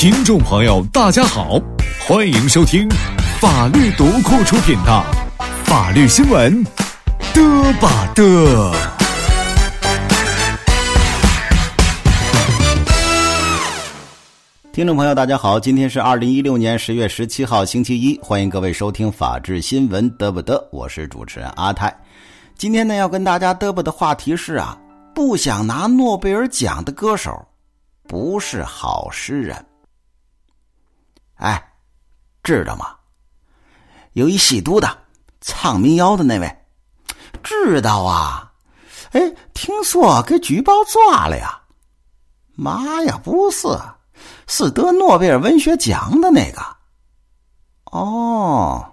[0.00, 1.60] 听众朋友，大家好，
[2.06, 2.88] 欢迎收听
[3.40, 5.04] 法律读库出品的
[5.64, 6.64] 《法律新闻》，
[7.34, 8.72] 嘚吧嘚。
[14.72, 20.64] 听众朋友，大家好，今天是二零一六年十月十七号，星期一，欢迎各位收听《法治新闻》，嘚不嘚？
[20.70, 21.92] 我是主持人阿泰。
[22.56, 24.78] 今天呢，要跟大家嘚啵的话题是啊，
[25.12, 27.44] 不想拿诺贝尔奖的歌手，
[28.06, 29.56] 不是好诗人。
[31.38, 31.72] 哎，
[32.42, 32.94] 知道吗？
[34.12, 34.98] 有一吸毒的
[35.40, 36.56] 唱民谣的那位，
[37.42, 38.52] 知道啊？
[39.12, 39.20] 哎，
[39.54, 41.60] 听说给举报抓了呀？
[42.54, 43.68] 妈呀，不是，
[44.48, 46.60] 是得诺贝尔文学奖的那个。
[47.92, 48.84] 哦。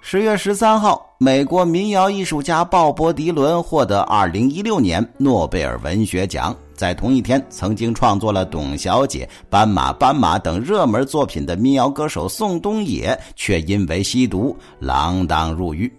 [0.00, 6.56] 十月十三号，美国民谣艺术家鲍勃·迪伦获得二零一六年诺贝尔文学奖。
[6.76, 15.90] 在同一天，曾经创作了《董小姐》《斑马斑马》等热门作品的民谣歌手宋冬野，却因为吸毒锒铛入狱。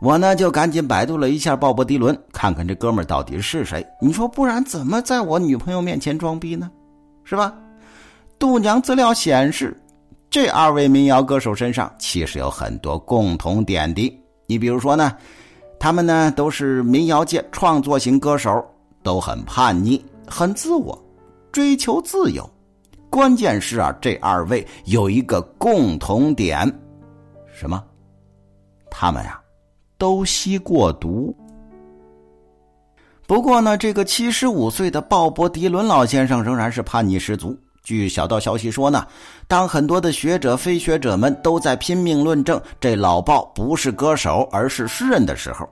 [0.00, 3.86] 我呢，就赶紧百度了一下鲍勃·迪伦，看看这哥们到底是谁。
[4.00, 6.70] 你说，不然怎么在我女朋友面前装逼呢？
[7.22, 7.54] 是吧？
[8.38, 9.80] 度娘资料显示，
[10.28, 14.12] 这二位民谣歌手身上其实有很多共同点的。
[14.46, 15.16] 你比如说呢，
[15.78, 18.62] 他们呢都是民谣界创作型歌手。
[19.04, 21.00] 都很叛逆，很自我，
[21.52, 22.50] 追求自由。
[23.08, 26.66] 关键是啊，这二位有一个共同点，
[27.54, 27.80] 什么？
[28.90, 29.40] 他们呀，
[29.98, 31.32] 都吸过毒。
[33.26, 37.56] 不过呢，这个七十五岁的鲍勃·迪伦老先生仍然是叛逆十足。
[37.82, 39.06] 据小道消息说呢，
[39.46, 45.68] 当很多的学者、非学者们都在拼命论证这老鲍不是歌手，而是诗人的时候。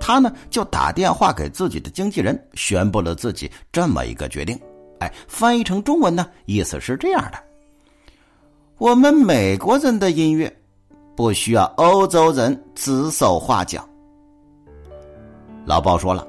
[0.00, 4.58] 他呢就打电话给自己的经纪人，宣布了自己这么一个决定。
[4.98, 7.38] 哎，翻译成中文呢，意思是这样的：
[8.78, 10.52] 我们美国人的音乐
[11.14, 13.86] 不需要欧洲人指手画脚。
[15.64, 16.26] 老鲍说了：“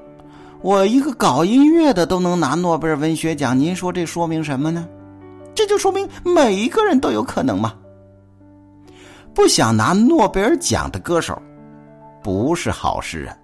[0.62, 4.88] 我一个搞音乐的都能拿诺贝尔文学奖，您说这说明什么呢？
[5.56, 7.74] 这就说明每一个人都有可能嘛。
[9.34, 11.42] 不想拿诺贝尔奖的歌手，
[12.22, 13.36] 不是好诗人。”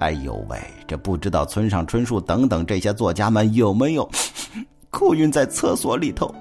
[0.00, 4.08] 哎呦喂，这不知道村上春树等等这些作家们有没有
[4.90, 6.32] 哭晕在厕所里头？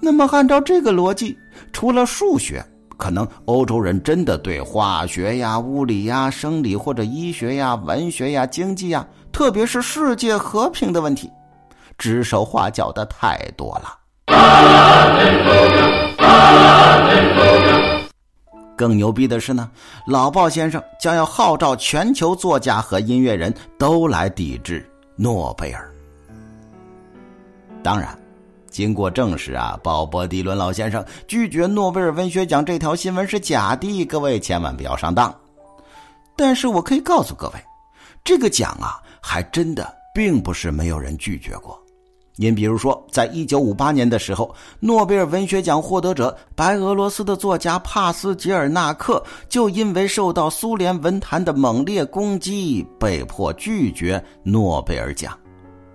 [0.00, 1.38] 那么按照这个逻辑，
[1.72, 2.62] 除了数学，
[2.98, 11.30] 可能欧洲人真的对化学呀、物理呀、生理或者医学呀、文学呀、经济呀，特别是世界和平的问题，
[11.96, 13.98] 指手画脚的太多了。
[18.76, 19.70] 更牛逼的是呢，
[20.06, 25.88] 老鲍先生将要号召全球作家和音乐人都来抵制诺贝尔。
[27.82, 28.18] 当然，
[28.70, 35.32] 经过证实啊，鲍勃·迪伦老先生拒绝诺贝尔文学奖这条新闻是假的，各位千万不要上当。
[36.34, 37.60] 但是我可以告诉各位，
[38.24, 41.80] 这个奖啊，还真的并不是没有人拒绝过。
[42.36, 55.38] 您比如说，在一九五八年的时候，诺贝尔文学奖获得者白俄罗斯的作家帕斯捷尔纳克就因为受到苏联文坛的猛烈攻击，被迫拒绝诺贝尔奖。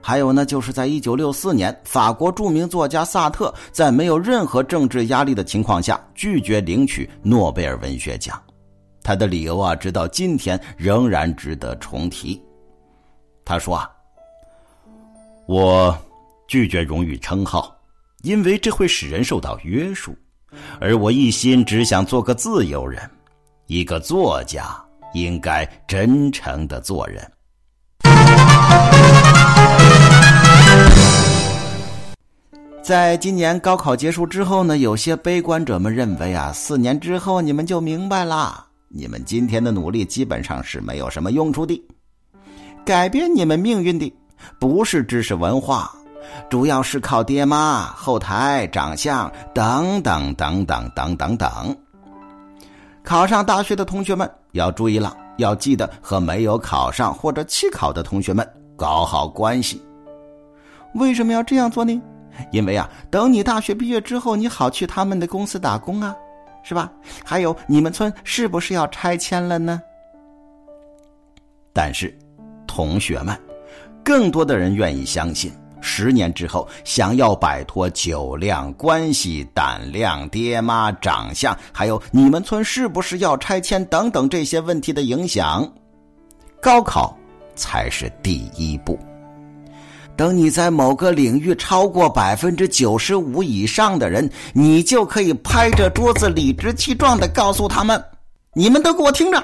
[0.02, 8.42] 还有呢，就是在一九六四年，法国著名作家萨特在没有任何政治压力的情况下拒绝领取诺贝尔文学奖，
[9.04, 12.42] 他的理由啊，直到今天仍然值得重提。
[13.44, 13.92] 他说啊，
[15.46, 15.94] 我。
[16.50, 17.72] 拒绝荣誉称号，
[18.24, 20.18] 因为这会使人受到约束，
[20.82, 23.00] 而我一心只想做个自由人。
[23.68, 24.76] 一个作家
[25.14, 27.32] 应该真诚的做人。
[32.82, 41.80] 在今年高考结束之后呢，有些悲观者们认为啊，四年之后你们就明白了，你们今天的努力基本上是没有什么用处的。
[42.84, 44.12] 改变你们命运的
[44.60, 45.96] 不是知识文化。
[46.50, 51.78] 主要是靠爹妈、后台、长相等等等等等等等。
[53.04, 59.82] 考上大学的同学们要注意了，要记得和没有考上或者弃考的同学们搞好关系。
[60.96, 62.02] 为什么要这样做呢？
[62.52, 66.16] 因为啊，等你大学毕业之后，你好去他们的公司打工啊，
[66.64, 66.92] 是吧？
[67.24, 69.82] 还有，你们村是不是要拆迁了呢？
[71.74, 72.18] 但是，
[72.66, 73.38] 同学们，
[74.04, 75.52] 更多的人愿意相信。
[75.82, 85.72] 十年之后，想要摆脱酒量、关系、胆量、爹妈、长相，还有你们村是不是要拆迁等等这些问题的影响，
[86.62, 87.18] 高考
[87.56, 89.00] 才是第一步。
[90.16, 98.04] 等你在某个领域超过百分之九十五以上的人，你就可以拍着桌子理直气壮的告诉他们
[98.54, 99.42] ：“你们都给我听着，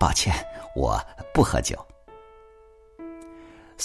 [0.00, 0.34] 抱歉，
[0.74, 0.98] 我
[1.34, 1.76] 不喝酒。”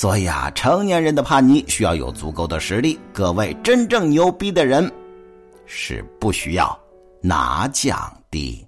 [0.01, 2.99] 所以啊，成年人的叛逆需要有足够的实力。
[3.13, 4.91] 各位真正牛逼的人，
[5.67, 6.75] 是不需要
[7.21, 8.67] 拿奖的。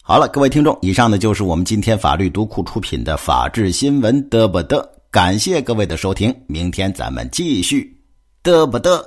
[0.00, 8.00] 好了，各位听众，以上呢就是我们今天法律读库出品的法治新闻得不得，感谢各位的收听，明天咱们继续
[8.44, 9.04] 得不得。